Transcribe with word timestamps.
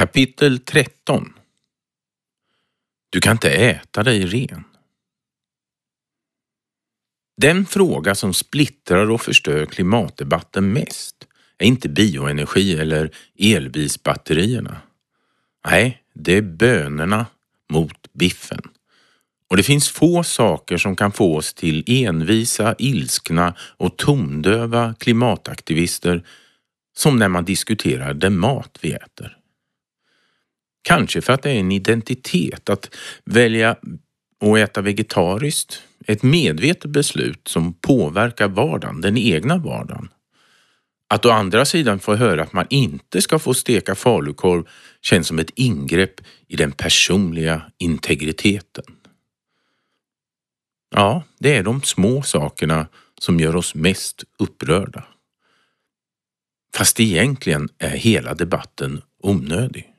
Kapitel 0.00 0.58
13 0.58 1.32
Du 3.10 3.20
kan 3.20 3.32
inte 3.32 3.50
äta 3.50 4.02
dig 4.02 4.26
ren. 4.26 4.64
Den 7.36 7.66
fråga 7.66 8.14
som 8.14 8.34
splittrar 8.34 9.10
och 9.10 9.20
förstör 9.20 9.66
klimatdebatten 9.66 10.72
mest 10.72 11.26
är 11.58 11.66
inte 11.66 11.88
bioenergi 11.88 12.80
eller 12.80 13.10
elbilsbatterierna. 13.38 14.76
Nej, 15.66 16.02
det 16.14 16.36
är 16.36 16.42
bönerna 16.42 17.26
mot 17.72 18.12
biffen. 18.12 18.62
Och 19.48 19.56
det 19.56 19.62
finns 19.62 19.88
få 19.88 20.22
saker 20.22 20.76
som 20.76 20.96
kan 20.96 21.12
få 21.12 21.36
oss 21.36 21.54
till 21.54 21.84
envisa, 21.86 22.74
ilskna 22.78 23.54
och 23.60 23.96
tondöva 23.96 24.94
klimataktivister 24.98 26.26
som 26.96 27.16
när 27.16 27.28
man 27.28 27.44
diskuterar 27.44 28.14
den 28.14 28.38
mat 28.38 28.78
vi 28.80 28.92
äter. 28.92 29.39
Kanske 30.82 31.20
för 31.20 31.32
att 31.32 31.42
det 31.42 31.50
är 31.50 31.60
en 31.60 31.72
identitet 31.72 32.70
att 32.70 32.94
välja 33.24 33.70
att 34.40 34.58
äta 34.58 34.80
vegetariskt. 34.80 35.82
Ett 36.06 36.22
medvetet 36.22 36.90
beslut 36.90 37.48
som 37.48 37.72
påverkar 37.72 38.48
vardagen, 38.48 39.00
den 39.00 39.16
egna 39.16 39.58
vardagen. 39.58 40.08
Att 41.08 41.26
å 41.26 41.30
andra 41.30 41.64
sidan 41.64 41.98
få 41.98 42.14
höra 42.14 42.42
att 42.42 42.52
man 42.52 42.66
inte 42.70 43.22
ska 43.22 43.38
få 43.38 43.54
steka 43.54 43.94
falukorv 43.94 44.64
känns 45.00 45.26
som 45.26 45.38
ett 45.38 45.50
ingrepp 45.54 46.20
i 46.48 46.56
den 46.56 46.72
personliga 46.72 47.62
integriteten. 47.78 48.84
Ja, 50.94 51.22
det 51.38 51.56
är 51.56 51.62
de 51.62 51.82
små 51.82 52.22
sakerna 52.22 52.86
som 53.20 53.40
gör 53.40 53.56
oss 53.56 53.74
mest 53.74 54.24
upprörda. 54.38 55.04
Fast 56.76 57.00
egentligen 57.00 57.68
är 57.78 57.96
hela 57.96 58.34
debatten 58.34 59.02
onödig. 59.22 59.89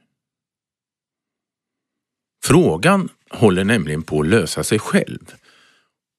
Frågan 2.43 3.09
håller 3.29 3.63
nämligen 3.63 4.03
på 4.03 4.21
att 4.21 4.27
lösa 4.27 4.63
sig 4.63 4.79
själv. 4.79 5.33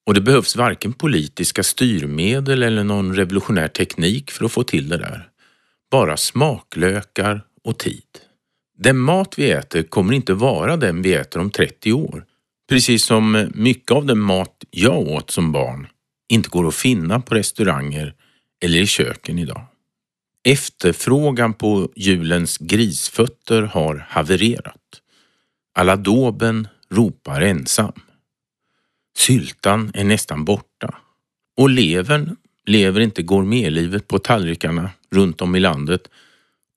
Och 0.07 0.15
det 0.15 0.21
behövs 0.21 0.57
varken 0.57 0.93
politiska 0.93 1.63
styrmedel 1.63 2.63
eller 2.63 2.85
någon 2.85 3.17
revolutionär 3.17 3.69
teknik 3.69 4.31
för 4.31 4.45
att 4.45 4.53
få 4.53 4.63
till 4.63 4.89
det 4.89 4.97
där. 4.97 5.29
Bara 5.91 6.17
smaklökar 6.17 7.45
och 7.65 7.79
tid. 7.79 8.03
Den 8.79 8.99
mat 8.99 9.35
vi 9.39 9.51
äter 9.51 9.83
kommer 9.83 10.15
inte 10.15 10.35
vara 10.35 10.77
den 10.77 11.03
vi 11.03 11.15
äter 11.15 11.41
om 11.41 11.51
30 11.51 11.93
år. 11.93 12.25
Precis 12.69 13.05
som 13.05 13.51
mycket 13.55 13.91
av 13.91 14.07
den 14.07 14.19
mat 14.19 14.65
jag 14.71 14.99
åt 14.99 15.31
som 15.31 15.53
barn 15.53 15.87
inte 16.29 16.49
går 16.49 16.69
att 16.69 16.75
finna 16.75 17.21
på 17.21 17.35
restauranger 17.35 18.15
eller 18.65 18.79
i 18.79 18.87
köken 18.87 19.39
idag. 19.39 19.65
Efterfrågan 20.45 21.55
på 21.55 21.93
julens 21.97 22.59
grisfötter 22.59 23.63
har 23.63 24.07
havererat. 24.09 24.82
Aladåben 25.75 26.69
ropar 26.91 27.41
ensam. 27.41 27.93
Syltan 29.17 29.91
är 29.95 30.05
nästan 30.05 30.45
borta. 30.45 30.95
Och 31.57 31.71
levern 31.71 32.37
lever 32.67 33.01
inte 33.01 33.23
gourmetlivet 33.23 34.09
på 34.09 34.19
tallrikarna 34.19 34.91
runt 35.11 35.41
om 35.41 35.57
i 35.57 35.61
landet 35.61 36.09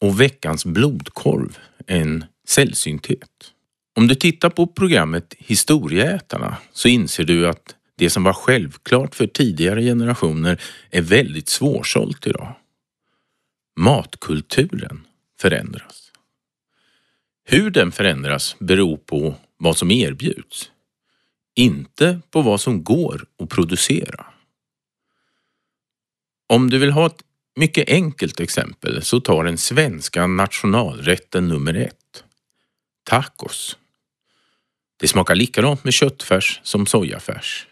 och 0.02 0.22
veckans 0.22 0.66
blodkorv 0.66 1.58
är 1.88 2.02
en 2.02 2.26
sällsynthet. 2.48 3.52
Om 3.96 4.08
du 4.08 4.16
tittar 4.16 4.50
på 4.50 4.68
programmet 4.68 5.36
Historieätarna 5.38 6.58
så 6.72 6.88
inser 6.88 7.24
du 7.24 7.48
att 7.48 7.76
det 7.98 8.09
som 8.09 8.24
var 8.24 8.34
självklart 8.34 9.16
för 9.16 9.28
tidigare 9.28 9.82
generationer 9.82 10.62
är 10.92 11.02
väldigt 11.02 11.50
svårsålt 11.50 12.28
idag. 12.28 12.56
Matkulturen 13.80 15.08
förändras. 15.42 16.05
Hur 17.48 17.70
den 17.70 17.92
förändras 17.92 18.56
beror 18.60 18.98
på 18.98 19.36
vad 19.58 19.78
som 19.78 19.92
erbjuds, 19.92 20.72
inte 21.56 22.22
på 22.32 22.42
vad 22.42 22.62
som 22.62 22.84
går 22.84 23.26
att 23.40 23.50
producera. 23.50 24.25
Om 26.47 26.69
du 26.69 26.78
vill 26.78 26.92
ha 26.92 27.06
ett 27.06 27.24
mycket 27.56 27.90
enkelt 27.90 28.40
exempel 28.40 29.02
så 29.02 29.19
tar 29.19 29.44
den 29.44 29.58
svenska 29.58 30.28
nationalrätten 30.28 31.47
nummer 31.47 31.74
ett. 31.74 32.24
Tacos. 33.03 33.78
Det 34.98 35.08
smakar 35.08 35.36
likadant 35.36 35.84
med 35.84 35.94
köttfärs 35.94 36.59
som 36.64 36.86
sojafärs. 36.86 37.68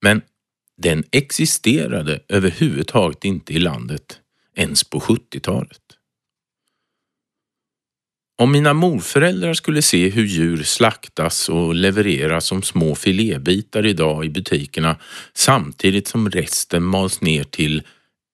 Men 0.00 0.22
den 0.76 1.04
existerade 1.10 2.20
överhuvudtaget 2.28 3.24
inte 3.24 3.52
i 3.52 3.58
landet 3.58 4.20
ens 4.54 4.84
på 4.84 5.00
70-talet. 5.00 5.97
Om 8.40 8.52
mina 8.52 8.72
morföräldrar 8.74 9.54
skulle 9.54 9.82
se 9.82 10.08
hur 10.08 10.24
djur 10.24 10.62
slaktas 10.62 11.48
och 11.48 11.74
levereras 11.74 12.44
som 12.44 12.62
små 12.62 12.94
filébitar 12.94 13.86
idag 13.86 14.24
i 14.24 14.28
butikerna 14.28 14.96
samtidigt 15.34 16.08
som 16.08 16.30
resten 16.30 16.82
mals 16.82 17.20
ner 17.20 17.44
till 17.44 17.82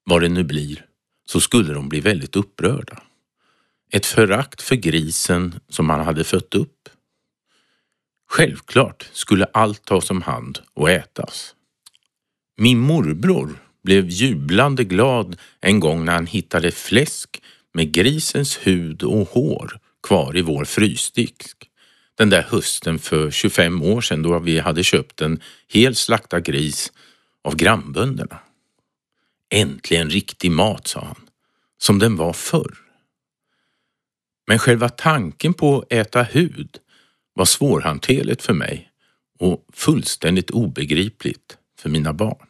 vad 0.04 0.22
det 0.22 0.28
nu 0.28 0.44
blir, 0.44 0.84
så 1.26 1.40
skulle 1.40 1.74
de 1.74 1.88
bli 1.88 2.00
väldigt 2.00 2.36
upprörda. 2.36 3.02
Ett 3.92 4.06
förakt 4.06 4.62
för 4.62 4.76
grisen 4.76 5.60
som 5.68 5.86
man 5.86 6.00
hade 6.00 6.24
fött 6.24 6.54
upp. 6.54 6.88
Självklart 8.30 9.10
skulle 9.12 9.44
allt 9.44 9.84
tas 9.84 10.10
om 10.10 10.22
hand 10.22 10.58
och 10.74 10.90
ätas. 10.90 11.54
Min 12.56 12.78
morbror 12.78 13.58
blev 13.84 14.08
jublande 14.08 14.84
glad 14.84 15.36
en 15.60 15.80
gång 15.80 16.04
när 16.04 16.12
han 16.12 16.26
hittade 16.26 16.70
fläsk 16.70 17.42
med 17.74 17.92
grisens 17.92 18.58
hud 18.62 19.02
och 19.02 19.28
hår 19.28 19.80
kvar 20.04 20.36
i 20.36 20.42
vår 20.42 20.64
frysdisk. 20.64 21.70
Den 22.14 22.30
där 22.30 22.42
hösten 22.42 22.98
för 22.98 23.30
25 23.30 23.82
år 23.82 24.00
sedan 24.00 24.22
då 24.22 24.38
vi 24.38 24.58
hade 24.58 24.84
köpt 24.84 25.20
en 25.20 25.40
hel 25.68 25.94
slaktad 25.94 26.40
gris 26.40 26.92
av 27.44 27.56
grannbönderna. 27.56 28.38
Äntligen 29.50 30.10
riktig 30.10 30.50
mat, 30.50 30.86
sa 30.86 31.04
han, 31.04 31.28
som 31.78 31.98
den 31.98 32.16
var 32.16 32.32
förr. 32.32 32.74
Men 34.46 34.58
själva 34.58 34.88
tanken 34.88 35.54
på 35.54 35.78
att 35.78 35.92
äta 35.92 36.22
hud 36.22 36.78
var 37.34 37.44
svårhanterligt 37.44 38.42
för 38.42 38.54
mig 38.54 38.90
och 39.38 39.66
fullständigt 39.72 40.50
obegripligt 40.50 41.58
för 41.78 41.88
mina 41.88 42.12
barn. 42.12 42.46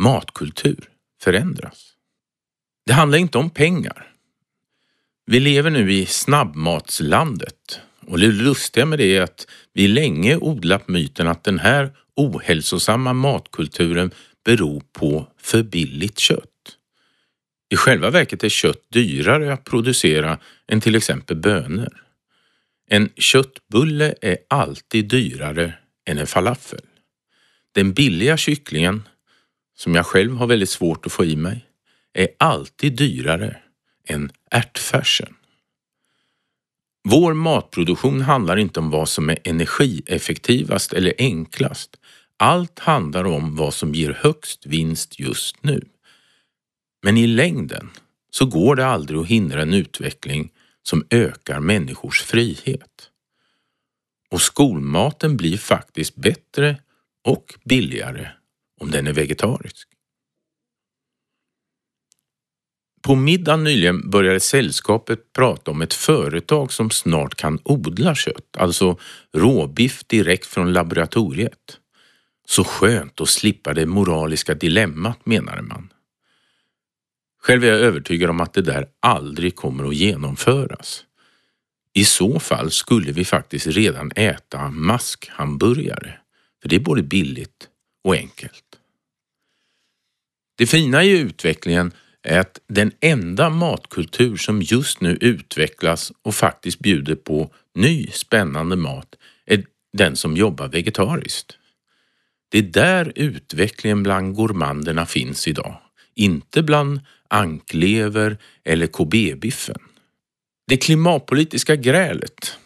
Matkultur 0.00 0.88
förändras. 1.22 1.92
Det 2.86 2.92
handlar 2.92 3.18
inte 3.18 3.38
om 3.38 3.50
pengar. 3.50 4.11
Vi 5.32 5.40
lever 5.40 5.70
nu 5.70 5.92
i 5.92 6.06
snabbmatslandet 6.06 7.80
och 8.06 8.18
det 8.18 8.26
lustiga 8.26 8.86
med 8.86 8.98
det 8.98 9.16
är 9.16 9.22
att 9.22 9.46
vi 9.72 9.88
länge 9.88 10.36
odlat 10.36 10.88
myten 10.88 11.28
att 11.28 11.44
den 11.44 11.58
här 11.58 11.92
ohälsosamma 12.16 13.12
matkulturen 13.12 14.10
beror 14.44 14.82
på 14.92 15.26
för 15.38 15.62
billigt 15.62 16.18
kött. 16.18 16.76
I 17.70 17.76
själva 17.76 18.10
verket 18.10 18.44
är 18.44 18.48
kött 18.48 18.82
dyrare 18.88 19.52
att 19.52 19.64
producera 19.64 20.38
än 20.68 20.80
till 20.80 20.94
exempel 20.94 21.36
bönor. 21.36 22.04
En 22.88 23.08
köttbulle 23.16 24.14
är 24.20 24.36
alltid 24.48 25.08
dyrare 25.08 25.74
än 26.06 26.18
en 26.18 26.26
falafel. 26.26 26.84
Den 27.74 27.92
billiga 27.92 28.36
kycklingen, 28.36 29.08
som 29.76 29.94
jag 29.94 30.06
själv 30.06 30.36
har 30.36 30.46
väldigt 30.46 30.70
svårt 30.70 31.06
att 31.06 31.12
få 31.12 31.24
i 31.24 31.36
mig, 31.36 31.66
är 32.14 32.28
alltid 32.38 32.96
dyrare 32.96 33.56
än 34.08 34.32
ärtfärsen. 34.50 35.34
Vår 37.08 37.34
matproduktion 37.34 38.20
handlar 38.20 38.56
inte 38.56 38.80
om 38.80 38.90
vad 38.90 39.08
som 39.08 39.30
är 39.30 39.38
energieffektivast 39.44 40.92
eller 40.92 41.14
enklast. 41.18 41.96
Allt 42.36 42.78
handlar 42.78 43.24
om 43.24 43.56
vad 43.56 43.74
som 43.74 43.94
ger 43.94 44.18
högst 44.20 44.66
vinst 44.66 45.20
just 45.20 45.62
nu. 45.62 45.82
Men 47.02 47.18
i 47.18 47.26
längden 47.26 47.90
så 48.30 48.46
går 48.46 48.76
det 48.76 48.86
aldrig 48.86 49.20
att 49.20 49.26
hindra 49.26 49.62
en 49.62 49.74
utveckling 49.74 50.50
som 50.82 51.06
ökar 51.10 51.60
människors 51.60 52.22
frihet. 52.22 53.10
Och 54.30 54.42
skolmaten 54.42 55.36
blir 55.36 55.58
faktiskt 55.58 56.16
bättre 56.16 56.76
och 57.24 57.54
billigare 57.64 58.28
om 58.80 58.90
den 58.90 59.06
är 59.06 59.12
vegetarisk. 59.12 59.88
På 63.02 63.14
middagen 63.14 63.64
nyligen 63.64 64.10
började 64.10 64.40
sällskapet 64.40 65.32
prata 65.32 65.70
om 65.70 65.82
ett 65.82 65.94
företag 65.94 66.72
som 66.72 66.90
snart 66.90 67.34
kan 67.34 67.58
odla 67.62 68.14
kött, 68.14 68.56
alltså 68.58 68.98
råbiff 69.32 70.04
direkt 70.06 70.46
från 70.46 70.72
laboratoriet. 70.72 71.78
Så 72.46 72.64
skönt 72.64 73.20
att 73.20 73.28
slippa 73.28 73.74
det 73.74 73.86
moraliska 73.86 74.54
dilemmat, 74.54 75.26
menade 75.26 75.62
man. 75.62 75.92
Själv 77.42 77.64
är 77.64 77.68
jag 77.68 77.80
övertygad 77.80 78.30
om 78.30 78.40
att 78.40 78.52
det 78.52 78.62
där 78.62 78.86
aldrig 79.00 79.56
kommer 79.56 79.88
att 79.88 79.94
genomföras. 79.94 81.04
I 81.92 82.04
så 82.04 82.40
fall 82.40 82.70
skulle 82.70 83.12
vi 83.12 83.24
faktiskt 83.24 83.66
redan 83.66 84.12
äta 84.16 84.70
maskhamburgare, 84.70 86.18
för 86.62 86.68
det 86.68 86.76
är 86.76 86.80
både 86.80 87.02
billigt 87.02 87.68
och 88.04 88.14
enkelt. 88.14 88.64
Det 90.56 90.66
fina 90.66 91.04
i 91.04 91.18
utvecklingen 91.18 91.92
är 92.22 92.38
att 92.38 92.60
den 92.68 92.92
enda 93.00 93.50
matkultur 93.50 94.36
som 94.36 94.62
just 94.62 95.00
nu 95.00 95.18
utvecklas 95.20 96.12
och 96.22 96.34
faktiskt 96.34 96.78
bjuder 96.78 97.14
på 97.14 97.50
ny 97.74 98.06
spännande 98.06 98.76
mat 98.76 99.14
är 99.46 99.64
den 99.92 100.16
som 100.16 100.36
jobbar 100.36 100.68
vegetariskt. 100.68 101.58
Det 102.48 102.58
är 102.58 102.62
där 102.62 103.12
utvecklingen 103.16 104.02
bland 104.02 104.34
gourmanderna 104.34 105.06
finns 105.06 105.48
idag, 105.48 105.76
inte 106.14 106.62
bland 106.62 107.00
anklever 107.28 108.36
eller 108.64 108.86
KB-biffen. 108.86 109.78
Det 110.66 110.76
klimatpolitiska 110.76 111.76
grälet 111.76 112.58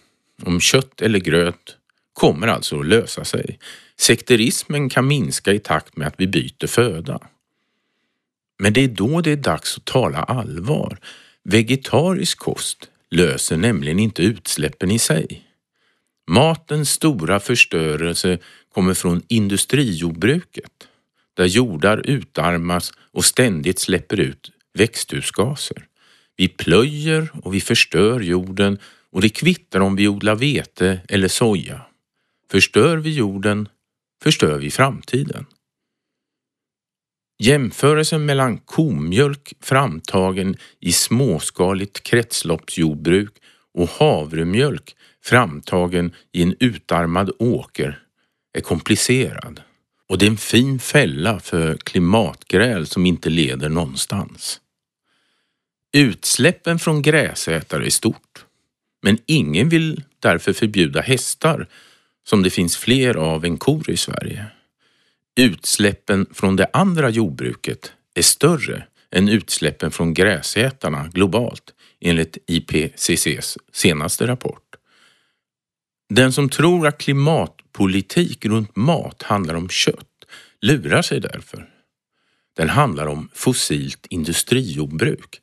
om 0.43 0.61
kött 0.61 1.01
eller 1.01 1.19
gröt 1.19 1.77
kommer 2.13 2.47
alltså 2.47 2.81
att 2.81 2.87
lösa 2.87 3.25
sig. 3.25 3.59
Sekterismen 4.01 4.89
kan 4.89 5.07
minska 5.07 5.53
i 5.53 5.59
takt 5.59 5.97
med 5.97 6.07
att 6.09 6.15
vi 6.19 6.27
byter 6.27 6.67
föda. 6.67 7.21
Men 8.59 8.73
det 8.73 8.85
är 8.85 8.89
då 8.89 9.21
det 9.21 9.31
är 9.31 9.37
dags 9.37 9.77
att 9.77 9.85
tala 9.85 10.19
allvar. 10.19 10.99
Vegetarisk 11.45 12.39
kost 12.39 12.91
löser 13.11 13.57
nämligen 13.57 13.99
inte 13.99 14.23
utsläppen 14.23 14.91
i 14.91 14.99
sig. 14.99 15.43
Matens 16.31 16.91
stora 16.91 17.41
förstörelse 17.41 18.39
kommer 18.75 18.95
från 18.95 19.23
industrijordbruket 19.29 20.89
där 21.35 21.45
jordar 21.45 22.07
utarmas 22.07 22.93
och 23.13 23.25
ständigt 23.25 23.79
släpper 23.79 24.21
ut 24.21 24.51
växthusgaser. 24.79 25.87
Vi 26.37 26.49
plöjer 26.49 27.29
och 27.43 27.55
vi 27.55 27.61
förstör 27.61 28.21
jorden 28.21 28.79
och 29.11 29.21
det 29.21 29.29
kvittar 29.29 29.81
om 29.81 29.97
vi 29.97 30.09
odlar 30.09 30.35
vete 30.35 31.01
eller 31.09 31.29
soja. 31.29 31.81
Förstör 32.51 32.97
vi 32.97 33.11
jorden 33.11 33.69
förstör 34.23 34.59
vi 34.59 34.71
framtiden. 34.71 35.47
Jämförelsen 37.39 38.27
mellan 38.27 38.59
komjölk 38.59 39.53
framtagen 39.61 40.57
i 40.81 40.93
småskaligt 40.93 42.03
kretsloppsjordbruk 42.03 43.33
och 43.75 43.89
havremjölk 43.89 44.97
framtagen 45.25 46.15
i 46.33 46.43
en 46.43 46.55
utarmad 46.61 47.31
åker 47.39 48.03
är 48.53 48.61
komplicerad 48.61 49.61
och 50.09 50.19
det 50.19 50.27
är 50.27 50.31
en 50.31 50.37
fin 50.37 50.79
fälla 50.79 51.41
för 51.41 51.77
klimatgräl 51.77 52.87
som 52.87 53.07
inte 53.07 53.31
leder 53.31 53.69
någonstans. 53.69 54.61
Utsläppen 55.93 56.79
från 56.79 57.03
gräsätare 57.03 57.87
är 57.87 57.91
stort, 57.91 58.45
men 59.03 59.19
ingen 59.27 59.69
vill 59.69 60.03
därför 60.21 60.53
förbjuda 60.53 61.01
hästar 61.01 61.69
som 62.29 62.43
det 62.43 62.51
finns 62.51 62.77
fler 62.77 63.15
av 63.15 63.45
än 63.45 63.59
kor 63.59 63.91
i 63.91 63.97
Sverige. 63.97 64.47
Utsläppen 65.39 66.27
från 66.33 66.57
det 66.57 66.71
andra 66.73 67.11
jordbruket 67.11 67.93
är 68.15 68.23
större 68.23 68.87
än 69.11 69.29
utsläppen 69.29 69.91
från 69.91 70.15
gräsätarna 70.15 71.09
globalt 71.09 71.75
enligt 72.01 72.39
IPCCs 72.47 73.59
senaste 73.73 74.27
rapport. 74.27 74.63
Den 76.09 76.33
som 76.33 76.49
tror 76.49 76.87
att 76.87 76.99
klimatpolitik 76.99 78.45
runt 78.45 78.77
mat 78.77 79.23
handlar 79.23 79.55
om 79.55 79.69
kött 79.69 80.25
lurar 80.61 81.03
sig 81.03 81.21
därför. 81.21 81.69
Den 82.57 82.69
handlar 82.69 83.07
om 83.07 83.29
fossilt 83.35 84.07
industrijordbruk. 84.11 85.41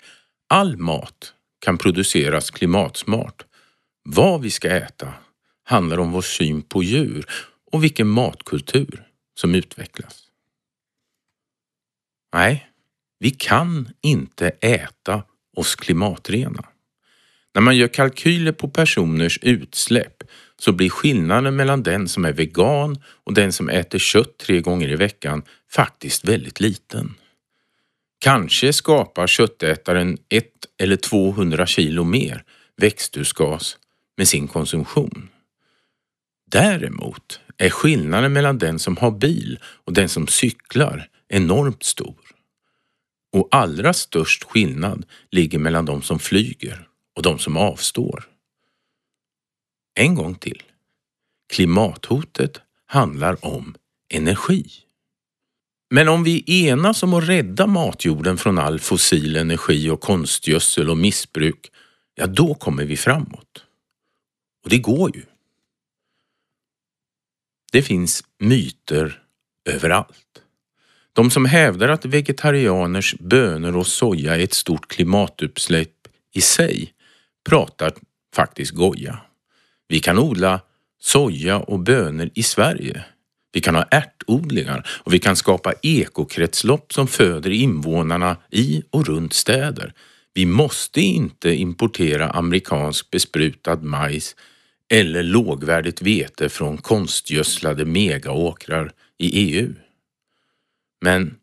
All 0.50 0.78
mat 0.78 1.34
kan 1.66 1.78
produceras 1.78 2.52
klimatsmart. 2.52 3.46
Vad 4.04 4.42
vi 4.42 4.50
ska 4.52 4.70
äta 4.70 5.14
handlar 5.64 5.98
om 5.98 6.12
vår 6.12 6.22
syn 6.22 6.62
på 6.62 6.84
djur 6.84 7.26
och 7.72 7.84
vilken 7.84 8.08
matkultur 8.08 9.08
som 9.36 9.56
utvecklas. 9.56 10.24
Nej, 12.34 12.70
vi 13.20 13.30
kan 13.30 13.90
inte 14.02 14.48
äta 14.50 15.24
oss 15.56 15.76
klimatrena. 15.76 16.66
När 17.54 17.62
man 17.62 17.78
gör 17.78 17.88
kalkyler 17.88 18.52
på 18.52 18.70
personers 18.70 19.40
utsläpp 19.42 20.24
så 20.60 20.72
blir 20.72 20.90
skillnaden 20.90 21.56
mellan 21.56 21.84
den 21.84 22.08
som 22.08 22.26
är 22.26 22.34
vegan 22.34 23.04
och 23.06 23.34
den 23.34 23.54
som 23.54 23.70
äter 23.70 24.00
kött 24.00 24.38
tre 24.38 24.62
gånger 24.62 24.90
i 24.90 24.96
veckan 24.96 25.44
faktiskt 25.72 26.28
väldigt 26.28 26.60
liten. 26.60 27.16
Kanske 28.20 28.74
skapar 28.74 29.28
köttätaren 29.28 30.18
ett 30.30 30.66
eller 30.78 30.96
200 30.96 31.66
kilo 31.66 32.04
mer 32.04 32.44
växthusgas 32.78 33.78
med 34.18 34.28
sin 34.28 34.48
konsumtion. 34.48 35.30
Däremot 36.52 37.40
är 37.66 37.70
skillnaden 37.70 38.34
mellan 38.34 38.58
den 38.58 38.80
som 38.80 38.98
har 38.98 39.12
bil 39.12 39.60
och 39.64 39.94
den 39.94 40.10
som 40.10 40.28
cyklar 40.28 41.08
enormt 41.30 41.84
stor. 41.84 42.16
Och 43.34 43.48
allra 43.52 43.94
störst 43.94 44.44
skillnad 44.44 45.06
ligger 45.32 45.60
mellan 45.60 45.86
de 45.86 46.02
som 46.02 46.20
flyger 46.20 46.88
och 47.16 47.24
de 47.24 47.40
som 47.40 47.58
avstår. 47.58 48.24
En 49.96 50.16
gång 50.16 50.36
till. 50.36 50.64
Klimathotet 51.54 52.62
handlar 52.86 53.46
om 53.46 53.76
energi. 54.10 54.72
Men 55.90 56.10
om 56.10 56.24
vi 56.24 56.44
enas 56.68 57.04
om 57.04 57.14
att 57.14 57.28
rädda 57.28 57.68
matjorden 57.68 58.38
från 58.38 58.58
all 58.58 58.80
fossil 58.80 59.36
energi 59.36 59.90
och 59.90 60.02
konstgödsel 60.02 60.90
och 60.90 60.98
missbruk, 60.98 61.72
ja 62.16 62.28
då 62.28 62.54
kommer 62.54 62.86
vi 62.86 62.98
framåt. 62.98 63.66
Och 64.64 64.70
det 64.70 64.78
går 64.78 65.16
ju. 65.16 65.24
Det 67.74 67.82
finns 67.82 68.24
myter 68.40 69.22
överallt. 69.70 70.42
De 71.14 71.32
som 71.32 71.46
hävdar 71.46 71.90
att 71.90 72.06
vegetarianers 72.06 73.16
bönor 73.20 73.78
och 73.78 73.88
soja 73.88 74.36
är 74.36 74.40
ett 74.40 74.54
stort 74.54 74.88
klimatutsläpp 74.88 76.08
i 76.34 76.42
sig 76.42 76.94
pratar 77.50 77.94
faktiskt 78.36 78.72
goja. 78.72 79.20
Vi 79.88 80.00
kan 80.00 80.20
odla 80.20 80.60
soja 81.02 81.60
och 81.60 81.80
bönor 81.80 82.30
i 82.36 82.44
Sverige. 82.44 83.06
Vi 83.54 83.62
kan 83.62 83.76
ha 83.76 83.84
ärtodlingar 83.84 84.88
och 85.04 85.14
vi 85.14 85.20
kan 85.20 85.36
skapa 85.36 85.74
ekokretslopp 85.82 86.94
som 86.94 87.08
föder 87.08 87.50
invånarna 87.50 88.38
i 88.52 88.84
och 88.90 89.08
runt 89.08 89.34
städer. 89.34 89.94
Vi 90.34 90.46
måste 90.46 91.02
inte 91.02 91.56
importera 91.56 92.30
amerikansk 92.30 93.12
besprutad 93.12 93.76
majs 93.76 94.36
eller 94.94 95.24
lågvärdigt 95.24 96.02
vete 96.02 96.50
från 96.50 96.78
konstgödslade 96.78 97.86
megaåkrar 97.86 98.92
i 99.18 99.40
EU. 99.40 99.74
Men 101.02 101.36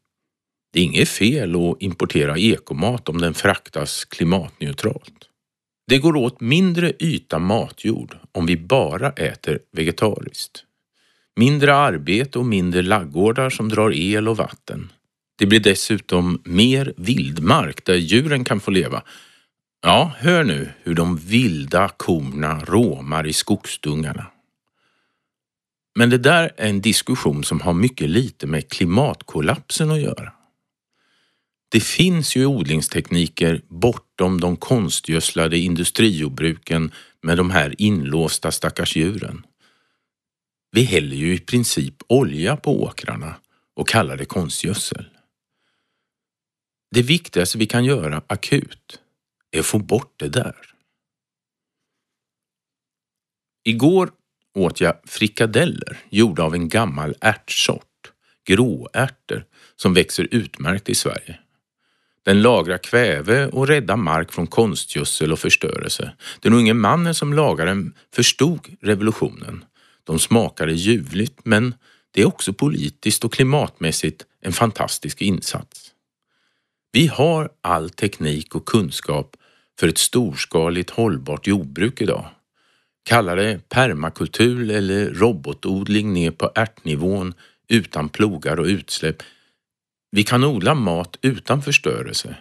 det 0.72 0.80
är 0.80 0.84
inget 0.84 1.08
fel 1.08 1.56
att 1.56 1.82
importera 1.82 2.38
ekomat 2.38 3.08
om 3.08 3.20
den 3.20 3.34
fraktas 3.34 4.04
klimatneutralt. 4.04 5.28
Det 5.86 5.98
går 5.98 6.16
åt 6.16 6.40
mindre 6.40 6.92
yta 6.98 7.38
matjord 7.38 8.16
om 8.32 8.46
vi 8.46 8.56
bara 8.56 9.10
äter 9.10 9.58
vegetariskt. 9.72 10.64
Mindre 11.36 11.74
arbete 11.74 12.38
och 12.38 12.46
mindre 12.46 12.82
laggårdar 12.82 13.50
som 13.50 13.68
drar 13.68 13.92
el 13.92 14.28
och 14.28 14.36
vatten. 14.36 14.92
Det 15.38 15.46
blir 15.46 15.60
dessutom 15.60 16.42
mer 16.44 16.94
vildmark 16.96 17.84
där 17.84 17.94
djuren 17.94 18.44
kan 18.44 18.60
få 18.60 18.70
leva 18.70 19.02
Ja, 19.82 20.12
hör 20.18 20.44
nu 20.44 20.72
hur 20.82 20.94
de 20.94 21.16
vilda 21.16 21.88
korna 21.88 22.60
råmar 22.64 23.26
i 23.26 23.32
skogsdungarna. 23.32 24.26
Men 25.94 26.10
det 26.10 26.18
där 26.18 26.50
är 26.56 26.68
en 26.68 26.80
diskussion 26.80 27.44
som 27.44 27.60
har 27.60 27.72
mycket 27.74 28.10
lite 28.10 28.46
med 28.46 28.68
klimatkollapsen 28.68 29.90
att 29.90 30.00
göra. 30.00 30.32
Det 31.68 31.80
finns 31.80 32.36
ju 32.36 32.46
odlingstekniker 32.46 33.62
bortom 33.68 34.40
de 34.40 34.56
konstgödslade 34.56 35.58
industrijordbruken 35.58 36.92
med 37.22 37.36
de 37.36 37.50
här 37.50 37.74
inlåsta 37.78 38.52
stackars 38.52 38.96
djuren. 38.96 39.46
Vi 40.72 40.82
häller 40.82 41.16
ju 41.16 41.34
i 41.34 41.38
princip 41.38 41.94
olja 42.08 42.56
på 42.56 42.82
åkrarna 42.82 43.34
och 43.76 43.88
kallar 43.88 44.16
det 44.16 44.24
konstgödsel. 44.24 45.04
Det 46.90 47.02
viktigaste 47.02 47.58
vi 47.58 47.66
kan 47.66 47.84
göra 47.84 48.22
akut 48.26 48.99
är 49.50 49.60
att 49.60 49.66
få 49.66 49.78
bort 49.78 50.14
det 50.16 50.28
där. 50.28 50.56
Igår 53.64 54.10
åt 54.54 54.80
jag 54.80 54.96
frikadeller 55.04 55.98
gjorda 56.10 56.42
av 56.42 56.54
en 56.54 56.68
gammal 56.68 57.14
ärtsort, 57.20 58.12
gråärtor, 58.46 59.44
som 59.76 59.94
växer 59.94 60.28
utmärkt 60.30 60.88
i 60.88 60.94
Sverige. 60.94 61.38
Den 62.22 62.42
lagrar 62.42 62.78
kväve 62.78 63.46
och 63.46 63.68
räddar 63.68 63.96
mark 63.96 64.32
från 64.32 64.46
konstgödsel 64.46 65.32
och 65.32 65.38
förstörelse. 65.38 66.12
Den 66.40 66.52
unge 66.52 66.74
mannen 66.74 67.14
som 67.14 67.32
lagade 67.32 67.70
den 67.70 67.94
förstod 68.14 68.76
revolutionen. 68.80 69.64
De 70.04 70.18
smakade 70.18 70.72
ljuvligt 70.72 71.40
men 71.44 71.74
det 72.10 72.22
är 72.22 72.26
också 72.26 72.52
politiskt 72.52 73.24
och 73.24 73.32
klimatmässigt 73.32 74.26
en 74.40 74.52
fantastisk 74.52 75.22
insats. 75.22 75.92
Vi 76.92 77.06
har 77.06 77.50
all 77.60 77.90
teknik 77.90 78.54
och 78.54 78.66
kunskap 78.66 79.36
för 79.80 79.88
ett 79.88 79.98
storskaligt 79.98 80.90
hållbart 80.90 81.46
jordbruk 81.46 82.00
idag. 82.00 82.28
Kalla 83.04 83.34
det 83.34 83.68
permakultur 83.68 84.70
eller 84.70 85.10
robotodling 85.10 86.12
ner 86.12 86.30
på 86.30 86.52
ärtnivån 86.54 87.34
utan 87.68 88.08
plogar 88.08 88.60
och 88.60 88.66
utsläpp. 88.66 89.22
Vi 90.10 90.24
kan 90.24 90.44
odla 90.44 90.74
mat 90.74 91.18
utan 91.22 91.62
förstörelse 91.62 92.36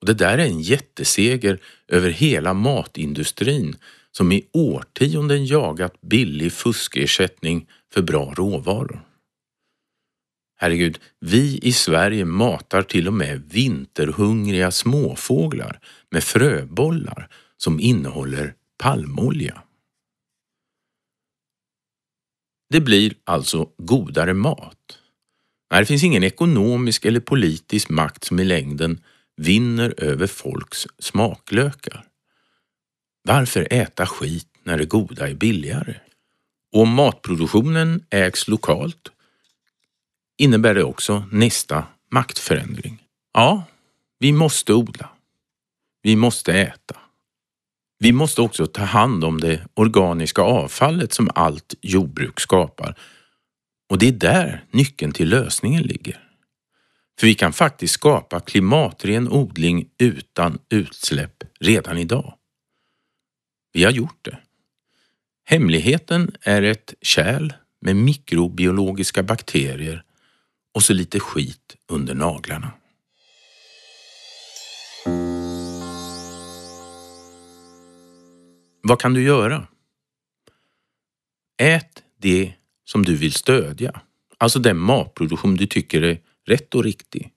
Och 0.00 0.06
det 0.06 0.14
där 0.14 0.38
är 0.38 0.46
en 0.46 0.60
jätteseger 0.60 1.58
över 1.88 2.10
hela 2.10 2.54
matindustrin 2.54 3.76
som 4.12 4.32
i 4.32 4.46
årtionden 4.52 5.46
jagat 5.46 6.00
billig 6.00 6.52
fuskersättning 6.52 7.66
för 7.94 8.02
bra 8.02 8.34
råvaror. 8.36 9.13
Herregud, 10.64 10.98
vi 11.20 11.58
i 11.62 11.72
Sverige 11.72 12.24
matar 12.24 12.82
till 12.82 13.08
och 13.08 13.14
med 13.14 13.42
vinterhungriga 13.50 14.70
småfåglar 14.70 15.80
med 16.10 16.24
fröbollar 16.24 17.28
som 17.56 17.80
innehåller 17.80 18.54
palmolja. 18.78 19.62
Det 22.70 22.80
blir 22.80 23.14
alltså 23.24 23.68
godare 23.78 24.34
mat. 24.34 24.98
Nej, 25.70 25.80
det 25.80 25.86
finns 25.86 26.04
ingen 26.04 26.24
ekonomisk 26.24 27.04
eller 27.04 27.20
politisk 27.20 27.88
makt 27.88 28.24
som 28.24 28.40
i 28.40 28.44
längden 28.44 29.00
vinner 29.36 29.94
över 29.96 30.26
folks 30.26 30.86
smaklökar. 30.98 32.04
Varför 33.24 33.68
äta 33.70 34.06
skit 34.06 34.48
när 34.62 34.78
det 34.78 34.84
goda 34.84 35.28
är 35.28 35.34
billigare? 35.34 35.96
Och 36.72 36.82
om 36.82 36.94
matproduktionen 36.94 38.04
ägs 38.10 38.48
lokalt 38.48 39.10
innebär 40.38 40.74
det 40.74 40.84
också 40.84 41.24
nästa 41.32 41.86
maktförändring. 42.10 43.02
Ja, 43.32 43.64
vi 44.18 44.32
måste 44.32 44.74
odla. 44.74 45.10
Vi 46.02 46.16
måste 46.16 46.52
äta. 46.52 46.96
Vi 47.98 48.12
måste 48.12 48.42
också 48.42 48.66
ta 48.66 48.82
hand 48.84 49.24
om 49.24 49.40
det 49.40 49.66
organiska 49.74 50.42
avfallet 50.42 51.12
som 51.12 51.30
allt 51.34 51.74
jordbruk 51.80 52.40
skapar. 52.40 52.98
Och 53.88 53.98
det 53.98 54.08
är 54.08 54.12
där 54.12 54.64
nyckeln 54.70 55.12
till 55.12 55.28
lösningen 55.28 55.82
ligger. 55.82 56.20
För 57.18 57.26
vi 57.26 57.34
kan 57.34 57.52
faktiskt 57.52 57.94
skapa 57.94 58.40
klimatren 58.40 59.28
odling 59.28 59.88
utan 59.98 60.58
utsläpp 60.68 61.44
redan 61.60 61.98
idag. 61.98 62.34
Vi 63.72 63.84
har 63.84 63.90
gjort 63.90 64.18
det. 64.22 64.38
Hemligheten 65.44 66.36
är 66.40 66.62
ett 66.62 66.94
kärl 67.00 67.52
med 67.80 67.96
mikrobiologiska 67.96 69.22
bakterier 69.22 70.04
och 70.74 70.82
så 70.82 70.92
lite 70.92 71.20
skit 71.20 71.76
under 71.88 72.14
naglarna. 72.14 72.72
Vad 78.82 79.00
kan 79.00 79.14
du 79.14 79.22
göra? 79.22 79.66
Ät 81.62 82.02
det 82.18 82.52
som 82.84 83.04
du 83.04 83.16
vill 83.16 83.32
stödja, 83.32 84.00
alltså 84.38 84.58
den 84.58 84.78
matproduktion 84.78 85.56
du 85.56 85.66
tycker 85.66 86.02
är 86.02 86.20
rätt 86.46 86.74
och 86.74 86.84
riktig. 86.84 87.30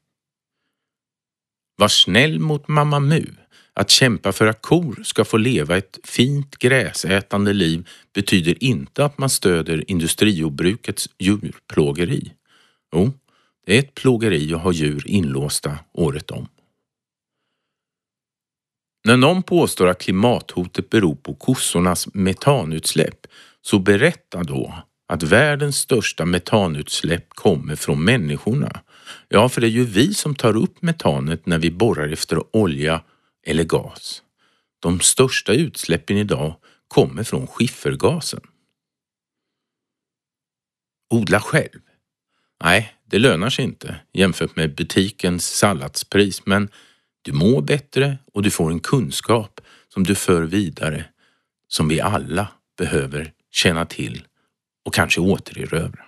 Var 1.76 1.88
snäll 1.88 2.40
mot 2.40 2.68
Mamma 2.68 3.00
Mu. 3.00 3.26
Att 3.74 3.90
kämpa 3.90 4.32
för 4.32 4.48
att 4.48 4.62
kor 4.62 5.04
ska 5.04 5.26
få 5.26 5.38
leva 5.38 5.78
ett 5.78 6.00
fint 6.04 6.56
gräsätande 6.56 7.54
liv 7.54 7.88
betyder 8.14 8.64
inte 8.64 9.06
att 9.06 9.18
man 9.18 9.30
stöder 9.30 9.92
industrijordbrukets 9.92 11.10
djurplågeri. 11.20 12.34
Jo, 12.94 13.14
det 13.68 13.76
är 13.76 13.80
ett 13.80 13.94
plågeri 13.94 14.54
att 14.54 14.62
ha 14.62 14.72
djur 14.72 15.08
inlåsta 15.08 15.80
året 15.94 16.32
om. 16.32 16.48
När 19.06 19.18
någon 19.18 19.44
påstår 19.44 19.88
att 19.88 20.02
klimathotet 20.02 20.90
beror 20.90 21.16
på 21.16 21.34
kossornas 21.34 22.14
metanutsläpp 22.14 23.28
så 23.62 23.80
berätta 23.80 24.44
då 24.44 24.74
att 25.08 25.24
världens 25.24 25.78
största 25.78 26.26
metanutsläpp 26.26 27.30
kommer 27.30 27.76
från 27.76 28.04
människorna. 28.04 28.82
Ja, 29.28 29.50
för 29.50 29.62
det 29.62 29.68
är 29.68 29.72
ju 29.72 29.86
vi 29.86 30.14
som 30.14 30.36
tar 30.36 30.56
upp 30.56 30.82
metanet 30.82 31.46
när 31.46 31.60
vi 31.60 31.72
borrar 31.72 32.10
efter 32.10 32.56
olja 32.56 33.04
eller 33.46 33.64
gas. 33.64 34.24
De 34.80 35.00
största 35.00 35.54
utsläppen 35.54 36.18
idag 36.18 36.56
kommer 36.88 37.24
från 37.24 37.48
skiffergasen. 37.48 38.42
Odla 41.10 41.40
själv. 41.40 41.82
Nej, 42.64 42.97
det 43.10 43.20
lönar 43.20 43.50
sig 43.50 43.66
inte 43.66 43.96
jämfört 44.14 44.56
med 44.56 44.76
butikens 44.76 45.46
salladspris 45.46 46.46
men 46.46 46.70
du 47.22 47.32
mår 47.32 47.62
bättre 47.62 48.18
och 48.34 48.44
du 48.44 48.52
får 48.52 48.72
en 48.72 48.80
kunskap 48.80 49.62
som 49.94 50.04
du 50.04 50.16
för 50.16 50.42
vidare 50.44 51.06
som 51.68 51.88
vi 51.88 52.02
alla 52.02 52.48
behöver 52.78 53.32
känna 53.52 53.86
till 53.86 54.24
och 54.86 54.94
kanske 54.94 55.22
återerövra. 55.22 56.07